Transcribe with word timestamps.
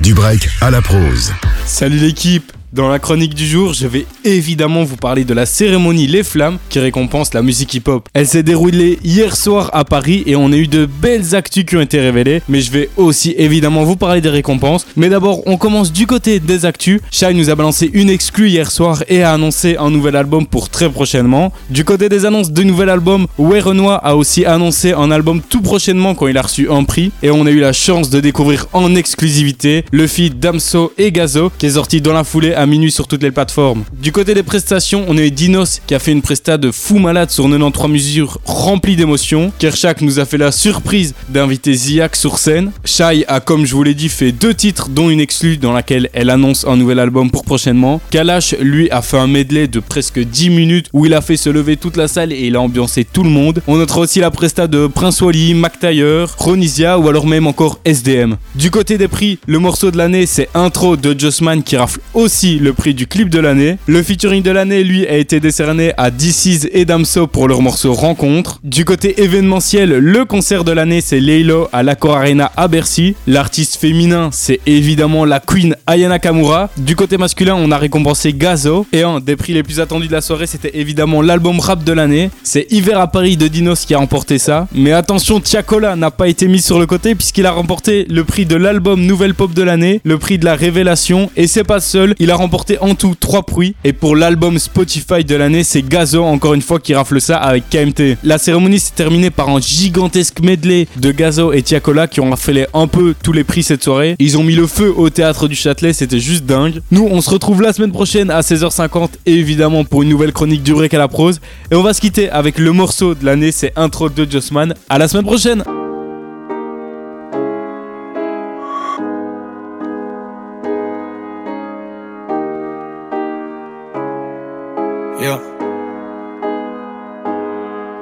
Du 0.00 0.14
break 0.14 0.48
à 0.62 0.70
la 0.70 0.80
prose. 0.80 1.32
Salut 1.66 1.98
l'équipe 1.98 2.52
dans 2.72 2.88
la 2.88 3.00
chronique 3.00 3.34
du 3.34 3.46
jour, 3.46 3.74
je 3.74 3.88
vais 3.88 4.06
évidemment 4.24 4.84
vous 4.84 4.96
parler 4.96 5.24
de 5.24 5.34
la 5.34 5.44
cérémonie 5.44 6.06
Les 6.06 6.22
Flammes 6.22 6.58
qui 6.68 6.78
récompense 6.78 7.34
la 7.34 7.42
musique 7.42 7.74
hip-hop. 7.74 8.08
Elle 8.14 8.28
s'est 8.28 8.44
déroulée 8.44 8.98
hier 9.02 9.36
soir 9.36 9.70
à 9.72 9.84
Paris 9.84 10.22
et 10.26 10.36
on 10.36 10.52
a 10.52 10.56
eu 10.56 10.68
de 10.68 10.86
belles 10.86 11.34
actus 11.34 11.64
qui 11.64 11.76
ont 11.76 11.80
été 11.80 12.00
révélées, 12.00 12.42
mais 12.48 12.60
je 12.60 12.70
vais 12.70 12.88
aussi 12.96 13.34
évidemment 13.36 13.82
vous 13.82 13.96
parler 13.96 14.20
des 14.20 14.28
récompenses. 14.28 14.86
Mais 14.96 15.08
d'abord, 15.08 15.42
on 15.46 15.56
commence 15.56 15.92
du 15.92 16.06
côté 16.06 16.38
des 16.38 16.64
actus. 16.64 17.00
Shai 17.10 17.34
nous 17.34 17.50
a 17.50 17.56
balancé 17.56 17.90
une 17.92 18.08
exclue 18.08 18.48
hier 18.48 18.70
soir 18.70 19.02
et 19.08 19.24
a 19.24 19.32
annoncé 19.32 19.76
un 19.76 19.90
nouvel 19.90 20.14
album 20.14 20.46
pour 20.46 20.68
très 20.68 20.88
prochainement. 20.88 21.52
Du 21.70 21.84
côté 21.84 22.08
des 22.08 22.24
annonces 22.24 22.52
de 22.52 22.62
nouvel 22.62 22.88
album, 22.88 23.26
Ouais 23.36 23.60
Renoir 23.60 24.00
a 24.04 24.14
aussi 24.14 24.44
annoncé 24.44 24.92
un 24.92 25.10
album 25.10 25.40
tout 25.40 25.60
prochainement 25.60 26.14
quand 26.14 26.28
il 26.28 26.38
a 26.38 26.42
reçu 26.42 26.70
un 26.70 26.84
prix 26.84 27.10
et 27.24 27.30
on 27.30 27.46
a 27.46 27.50
eu 27.50 27.58
la 27.58 27.72
chance 27.72 28.10
de 28.10 28.20
découvrir 28.20 28.68
en 28.72 28.94
exclusivité 28.94 29.84
le 29.90 30.06
feat 30.06 30.38
Damso 30.38 30.92
et 30.98 31.10
Gazo 31.10 31.50
qui 31.58 31.66
est 31.66 31.70
sorti 31.70 32.00
dans 32.00 32.12
la 32.12 32.22
foulée 32.22 32.54
à 32.60 32.66
minuit 32.66 32.90
sur 32.90 33.08
toutes 33.08 33.22
les 33.22 33.30
plateformes. 33.30 33.84
Du 34.02 34.12
côté 34.12 34.34
des 34.34 34.42
prestations, 34.42 35.06
on 35.08 35.16
a 35.16 35.22
eu 35.22 35.30
Dinos 35.30 35.80
qui 35.86 35.94
a 35.94 35.98
fait 35.98 36.12
une 36.12 36.20
presta 36.20 36.58
de 36.58 36.70
fou 36.70 36.98
malade 36.98 37.30
sur 37.30 37.44
93 37.48 37.90
mesures 37.90 38.38
remplies 38.44 38.96
d'émotions. 38.96 39.50
Kershak 39.58 40.02
nous 40.02 40.18
a 40.18 40.26
fait 40.26 40.36
la 40.36 40.52
surprise 40.52 41.14
d'inviter 41.30 41.72
Ziak 41.72 42.16
sur 42.16 42.36
scène. 42.36 42.70
Shai 42.84 43.24
a, 43.28 43.40
comme 43.40 43.64
je 43.64 43.74
vous 43.74 43.82
l'ai 43.82 43.94
dit, 43.94 44.10
fait 44.10 44.30
deux 44.30 44.52
titres, 44.52 44.90
dont 44.90 45.08
une 45.08 45.20
exclue 45.20 45.56
dans 45.56 45.72
laquelle 45.72 46.10
elle 46.12 46.28
annonce 46.28 46.66
un 46.66 46.76
nouvel 46.76 46.98
album 46.98 47.30
pour 47.30 47.44
prochainement. 47.44 47.98
Kalash, 48.10 48.54
lui, 48.60 48.90
a 48.90 49.00
fait 49.00 49.16
un 49.16 49.26
medley 49.26 49.66
de 49.66 49.80
presque 49.80 50.18
10 50.18 50.50
minutes 50.50 50.86
où 50.92 51.06
il 51.06 51.14
a 51.14 51.22
fait 51.22 51.38
se 51.38 51.48
lever 51.48 51.78
toute 51.78 51.96
la 51.96 52.08
salle 52.08 52.30
et 52.30 52.46
il 52.46 52.56
a 52.56 52.60
ambiancé 52.60 53.06
tout 53.10 53.22
le 53.22 53.30
monde. 53.30 53.62
On 53.68 53.78
notera 53.78 54.00
aussi 54.00 54.20
la 54.20 54.30
presta 54.30 54.66
de 54.66 54.86
Prince 54.86 55.22
Wally, 55.22 55.54
Mac 55.54 55.80
Taylor, 55.80 56.36
Chronisia 56.36 56.98
ou 56.98 57.08
alors 57.08 57.26
même 57.26 57.46
encore 57.46 57.78
SDM. 57.86 58.36
Du 58.54 58.70
côté 58.70 58.98
des 58.98 59.08
prix, 59.08 59.38
le 59.46 59.58
morceau 59.58 59.90
de 59.90 59.96
l'année, 59.96 60.26
c'est 60.26 60.50
Intro 60.52 60.98
de 60.98 61.18
Jossman 61.18 61.62
qui 61.62 61.78
rafle 61.78 62.00
aussi 62.12 62.49
le 62.58 62.72
prix 62.72 62.94
du 62.94 63.06
clip 63.06 63.28
de 63.28 63.38
l'année. 63.38 63.76
Le 63.86 64.02
featuring 64.02 64.42
de 64.42 64.50
l'année, 64.50 64.84
lui, 64.84 65.06
a 65.06 65.16
été 65.16 65.40
décerné 65.40 65.92
à 65.96 66.10
DC's 66.10 66.68
et 66.72 66.84
Damso 66.84 67.26
pour 67.26 67.48
leur 67.48 67.62
morceau 67.62 67.92
Rencontre. 67.92 68.60
Du 68.64 68.84
côté 68.84 69.22
événementiel, 69.22 69.90
le 69.90 70.24
concert 70.24 70.64
de 70.64 70.72
l'année, 70.72 71.00
c'est 71.00 71.20
Laylo 71.20 71.68
à 71.72 71.82
l'Accor 71.82 72.16
Arena 72.16 72.50
à 72.56 72.68
Bercy. 72.68 73.14
L'artiste 73.26 73.76
féminin, 73.76 74.30
c'est 74.32 74.60
évidemment 74.66 75.24
la 75.24 75.40
queen 75.40 75.76
Ayana 75.86 76.18
Kamura. 76.18 76.70
Du 76.76 76.96
côté 76.96 77.16
masculin, 77.16 77.54
on 77.54 77.70
a 77.70 77.78
récompensé 77.78 78.32
Gazo. 78.32 78.86
Et 78.92 79.02
un 79.02 79.20
des 79.20 79.36
prix 79.36 79.52
les 79.52 79.62
plus 79.62 79.80
attendus 79.80 80.08
de 80.08 80.12
la 80.12 80.20
soirée, 80.20 80.46
c'était 80.46 80.78
évidemment 80.78 81.22
l'album 81.22 81.60
rap 81.60 81.84
de 81.84 81.92
l'année. 81.92 82.30
C'est 82.42 82.66
Hiver 82.70 82.98
à 82.98 83.06
Paris 83.06 83.36
de 83.36 83.48
Dinos 83.48 83.84
qui 83.84 83.94
a 83.94 83.98
remporté 83.98 84.38
ça. 84.38 84.66
Mais 84.74 84.92
attention, 84.92 85.40
Tiakola 85.40 85.96
n'a 85.96 86.10
pas 86.10 86.28
été 86.28 86.48
mis 86.48 86.60
sur 86.60 86.78
le 86.78 86.86
côté 86.86 87.14
puisqu'il 87.14 87.46
a 87.46 87.52
remporté 87.52 88.06
le 88.08 88.24
prix 88.24 88.46
de 88.46 88.56
l'album 88.56 89.00
Nouvelle 89.00 89.34
Pop 89.34 89.52
de 89.52 89.62
l'année, 89.62 90.00
le 90.04 90.18
prix 90.18 90.38
de 90.38 90.44
la 90.44 90.54
révélation. 90.54 91.30
Et 91.36 91.46
c'est 91.46 91.64
pas 91.64 91.80
seul, 91.80 92.14
il 92.18 92.30
a 92.30 92.36
remporté 92.40 92.78
en 92.80 92.94
tout 92.94 93.14
3 93.18 93.42
prix. 93.44 93.74
Et 93.84 93.92
pour 93.92 94.16
l'album 94.16 94.58
Spotify 94.58 95.24
de 95.24 95.36
l'année, 95.36 95.64
c'est 95.64 95.82
Gazo 95.82 96.24
encore 96.24 96.54
une 96.54 96.62
fois 96.62 96.80
qui 96.80 96.94
rafle 96.94 97.20
ça 97.20 97.36
avec 97.36 97.68
KMT. 97.70 98.18
La 98.24 98.38
cérémonie 98.38 98.80
s'est 98.80 98.92
terminée 98.94 99.30
par 99.30 99.48
un 99.48 99.60
gigantesque 99.60 100.40
medley 100.40 100.86
de 100.96 101.12
Gazo 101.12 101.52
et 101.52 101.62
Tiakola 101.62 102.08
qui 102.08 102.20
ont 102.20 102.30
raflé 102.30 102.66
un 102.74 102.86
peu 102.86 103.14
tous 103.22 103.32
les 103.32 103.44
prix 103.44 103.62
cette 103.62 103.84
soirée. 103.84 104.16
Ils 104.18 104.38
ont 104.38 104.42
mis 104.42 104.54
le 104.54 104.66
feu 104.66 104.92
au 104.96 105.10
théâtre 105.10 105.48
du 105.48 105.54
Châtelet, 105.54 105.92
c'était 105.92 106.20
juste 106.20 106.44
dingue. 106.44 106.80
Nous, 106.90 107.06
on 107.10 107.20
se 107.20 107.30
retrouve 107.30 107.62
la 107.62 107.72
semaine 107.72 107.92
prochaine 107.92 108.30
à 108.30 108.40
16h50 108.40 109.10
évidemment 109.26 109.84
pour 109.84 110.02
une 110.02 110.08
nouvelle 110.08 110.32
chronique 110.32 110.62
du 110.62 110.72
break 110.72 110.94
à 110.94 110.98
la 110.98 111.08
prose. 111.08 111.40
Et 111.70 111.74
on 111.74 111.82
va 111.82 111.94
se 111.94 112.00
quitter 112.00 112.30
avec 112.30 112.58
le 112.58 112.72
morceau 112.72 113.14
de 113.14 113.24
l'année, 113.24 113.52
c'est 113.52 113.72
Intro 113.76 114.08
de 114.08 114.30
Jossman. 114.30 114.74
À 114.88 114.98
la 114.98 115.08
semaine 115.08 115.24
prochaine! 115.24 115.79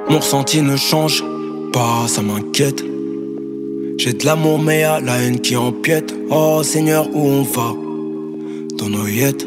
Mon 0.09 0.19
ressenti 0.19 0.61
ne 0.61 0.77
change 0.77 1.23
pas, 1.73 2.07
ça 2.07 2.21
m'inquiète. 2.21 2.83
J'ai 3.97 4.13
de 4.13 4.25
l'amour, 4.25 4.59
mais 4.59 4.81
y'a 4.81 5.01
la 5.01 5.17
haine 5.21 5.41
qui 5.41 5.57
empiète. 5.57 6.15
Oh 6.29 6.61
Seigneur, 6.63 7.09
où 7.13 7.27
on 7.27 7.43
va? 7.43 7.73
Dans 8.77 8.89
nos 8.89 9.07
yettes. 9.07 9.45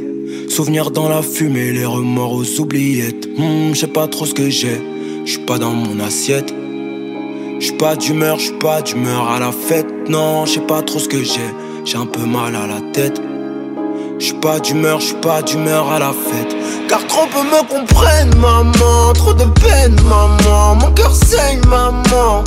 Souvenirs 0.48 0.90
dans 0.90 1.08
la 1.08 1.22
fumée, 1.22 1.72
les 1.72 1.86
remords 1.86 2.34
aux 2.34 2.60
oubliettes. 2.60 3.26
Hmm, 3.38 3.72
J'sais 3.72 3.86
pas 3.86 4.06
trop 4.06 4.26
ce 4.26 4.34
que 4.34 4.50
j'ai, 4.50 4.78
j'suis 5.24 5.40
pas 5.46 5.58
dans 5.58 5.72
mon 5.72 5.98
assiette. 6.00 6.52
J'suis 7.58 7.76
pas 7.78 7.96
d'humeur, 7.96 8.38
j'suis 8.38 8.58
pas 8.58 8.82
d'humeur 8.82 9.30
à 9.30 9.40
la 9.40 9.50
fête. 9.50 9.86
Non, 10.10 10.44
j'sais 10.44 10.60
pas 10.60 10.82
trop 10.82 10.98
ce 10.98 11.08
que 11.08 11.22
j'ai, 11.22 11.40
j'ai 11.86 11.96
un 11.96 12.06
peu 12.06 12.26
mal 12.26 12.54
à 12.54 12.66
la 12.66 12.82
tête. 12.92 13.18
J'suis 14.22 14.34
pas 14.34 14.60
d'humeur, 14.60 15.00
j'suis 15.00 15.16
pas 15.16 15.42
d'humeur 15.42 15.90
à 15.90 15.98
la 15.98 16.12
fête. 16.12 16.54
Car 16.88 17.04
trop 17.08 17.26
peu 17.26 17.42
me 17.42 17.60
comprennent, 17.68 18.32
maman. 18.36 19.12
Trop 19.14 19.34
de 19.34 19.46
peine, 19.60 19.96
maman. 20.02 20.76
Mon 20.76 20.92
cœur 20.92 21.12
saigne, 21.12 21.60
maman. 21.66 22.44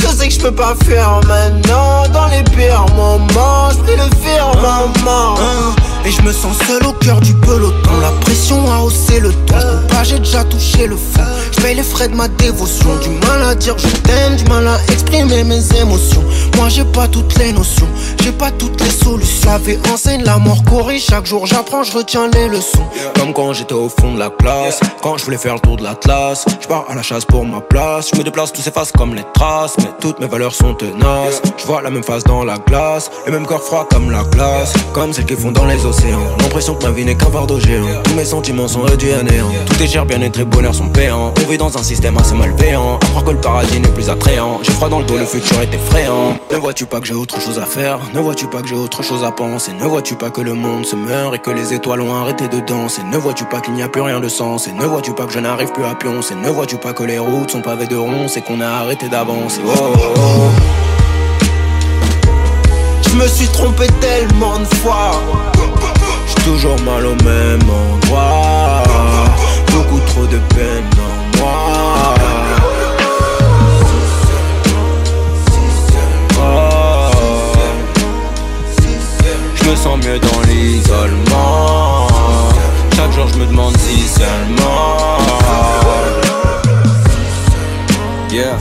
Je 0.00 0.08
sais 0.08 0.26
que 0.26 0.34
je 0.34 0.40
peux 0.40 0.50
pas 0.50 0.74
faire 0.84 1.20
maintenant. 1.28 2.08
Dans 2.12 2.26
les 2.26 2.42
pires 2.42 2.84
moments, 2.96 3.70
je 3.70 3.92
le 3.92 4.10
faire, 4.24 4.50
maman. 4.56 5.36
Et 6.04 6.10
je 6.10 6.20
me 6.22 6.32
sens 6.32 6.56
seul 6.66 6.84
au 6.84 6.94
cœur 6.94 7.19
déjà 10.40 10.44
touché 10.44 10.86
le 10.86 10.96
fond. 10.96 11.22
Je 11.52 11.60
paye 11.60 11.74
les 11.74 11.82
frais 11.82 12.08
de 12.08 12.14
ma 12.14 12.28
dévotion. 12.28 12.88
Du 13.02 13.10
mal 13.26 13.42
à 13.42 13.54
dire 13.54 13.76
je 13.78 13.88
t'aime, 13.88 14.36
du 14.36 14.44
mal 14.44 14.66
à 14.66 14.78
exprimer 14.92 15.44
mes 15.44 15.60
émotions. 15.80 16.22
Moi 16.56 16.68
j'ai 16.68 16.84
pas 16.84 17.08
toutes 17.08 17.36
les 17.38 17.52
notions, 17.52 17.88
j'ai 18.22 18.32
pas 18.32 18.50
toutes 18.50 18.80
les 18.80 18.90
solutions. 18.90 19.50
La 19.50 19.58
vie 19.58 19.78
enseigne, 19.92 20.22
la 20.24 20.38
mort 20.38 20.62
corrige. 20.64 21.04
Chaque 21.06 21.26
jour 21.26 21.46
j'apprends, 21.46 21.82
je 21.82 21.92
retiens 21.92 22.28
les 22.32 22.48
leçons. 22.48 22.84
Comme 23.18 23.32
quand 23.32 23.52
j'étais 23.52 23.74
au 23.74 23.88
fond 23.88 24.14
de 24.14 24.18
la 24.18 24.30
classe, 24.30 24.80
quand 25.02 25.16
je 25.18 25.24
voulais 25.24 25.38
faire 25.38 25.54
le 25.54 25.60
tour 25.60 25.76
de 25.76 25.82
l'Atlas. 25.82 26.44
Je 26.60 26.66
pars 26.66 26.84
à 26.88 26.94
la 26.94 27.02
chasse 27.02 27.24
pour 27.24 27.44
ma 27.44 27.60
place. 27.60 28.10
Je 28.12 28.18
me 28.18 28.24
déplace, 28.24 28.52
tout 28.52 28.62
s'efface 28.62 28.92
comme 28.92 29.14
les 29.14 29.24
traces. 29.34 29.74
Mais 29.78 29.90
toutes 30.00 30.20
mes 30.20 30.26
valeurs 30.26 30.54
sont 30.54 30.74
tenaces. 30.74 31.42
Je 31.56 31.66
vois 31.66 31.82
la 31.82 31.90
même 31.90 32.04
face 32.04 32.24
dans 32.24 32.44
la 32.44 32.58
glace, 32.58 33.10
le 33.26 33.32
même 33.32 33.46
corps 33.46 33.62
froid 33.62 33.86
comme 33.90 34.10
la 34.10 34.22
glace. 34.24 34.72
Comme 34.92 35.12
celles 35.12 35.26
qui 35.26 35.34
font 35.34 35.52
dans 35.52 35.64
les 35.66 35.84
océans. 35.84 36.20
L'impression 36.40 36.74
que 36.74 36.84
ma 36.84 36.92
vie 36.92 37.04
n'est 37.04 37.16
qu'un 37.16 37.30
fardeau 37.30 37.58
géant. 37.58 37.86
Tous 38.04 38.14
mes 38.14 38.24
sentiments 38.24 38.68
sont 38.68 38.82
réduits 38.82 39.12
à 39.12 39.22
néant. 39.22 39.50
Tout 39.66 39.82
est 39.82 39.88
cher, 39.88 40.06
bien-être 40.30 40.50
bonheur 40.50 40.74
sont 40.74 40.88
payants. 40.88 41.34
On 41.44 41.50
vit 41.50 41.58
dans 41.58 41.76
un 41.76 41.82
système 41.82 42.16
assez 42.18 42.34
malveillant. 42.34 42.98
À 43.02 43.06
croire 43.06 43.24
que 43.24 43.30
le 43.30 43.40
paradis 43.40 43.80
n'est 43.80 43.88
plus 43.88 44.08
attrayant. 44.08 44.60
J'ai 44.62 44.72
froid 44.72 44.88
dans 44.88 45.00
le 45.00 45.04
dos, 45.04 45.18
le 45.18 45.24
futur 45.24 45.60
est 45.60 45.74
effrayant. 45.74 46.38
Ne 46.50 46.56
vois-tu 46.56 46.86
pas 46.86 47.00
que 47.00 47.06
j'ai 47.06 47.14
autre 47.14 47.40
chose 47.40 47.58
à 47.58 47.66
faire? 47.66 47.98
Ne 48.14 48.20
vois-tu 48.20 48.46
pas 48.46 48.62
que 48.62 48.68
j'ai 48.68 48.74
autre 48.74 49.02
chose 49.02 49.24
à 49.24 49.32
penser? 49.32 49.72
Ne 49.72 49.84
vois-tu 49.84 50.14
pas 50.14 50.30
que 50.30 50.40
le 50.40 50.54
monde 50.54 50.84
se 50.84 50.96
meurt 50.96 51.34
et 51.34 51.38
que 51.38 51.50
les 51.50 51.74
étoiles 51.74 52.00
ont 52.00 52.14
arrêté 52.14 52.48
de 52.48 52.60
danser? 52.60 53.02
Ne 53.02 53.16
vois-tu 53.16 53.44
pas 53.44 53.60
qu'il 53.60 53.74
n'y 53.74 53.82
a 53.82 53.88
plus 53.88 54.02
rien 54.02 54.20
de 54.20 54.28
sens? 54.28 54.68
Et 54.68 54.72
ne 54.72 54.84
vois-tu 54.84 55.12
pas 55.12 55.26
que 55.26 55.32
je 55.32 55.40
n'arrive 55.40 55.72
plus 55.72 55.84
à 55.84 55.94
pioncer? 55.94 56.34
Ne 56.34 56.50
vois-tu 56.50 56.76
pas 56.76 56.92
que 56.92 57.02
les 57.02 57.18
routes 57.18 57.50
sont 57.50 57.62
pavées 57.62 57.86
de 57.86 57.96
ronces 57.96 58.36
et 58.36 58.42
qu'on 58.42 58.60
a 58.60 58.68
arrêté 58.68 59.08
d'avancer? 59.08 59.60
Oh, 59.66 59.70
oh, 59.94 60.14
oh. 60.16 60.50
Je 63.08 63.16
me 63.16 63.26
suis 63.26 63.48
trompé 63.48 63.86
tellement 64.00 64.60
de 64.60 64.74
fois 64.76 65.20
J'ai 66.26 66.44
toujours 66.44 66.80
mal 66.82 67.04
au 67.06 67.16
même 67.24 67.58
l'isolement 80.60 82.08
Chaque 82.94 83.12
jour 83.12 83.26
je 83.32 83.38
me 83.38 83.46
demande 83.46 83.76
si 83.78 84.00
seulement. 84.08 85.18
Yeah. 88.30 88.58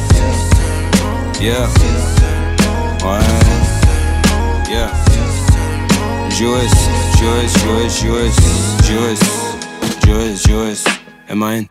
Yeah. 1.39 1.67
Ouais. 3.03 3.19
Yeah. 4.69 4.89
Joyce, 6.31 6.89
Joyce, 7.19 7.53
Joyce, 7.63 8.01
Joyce, 8.01 8.39
Joyce, 8.83 9.29
Joyce, 10.05 10.47
Joyce, 10.47 10.85
M-I-N 11.29 11.67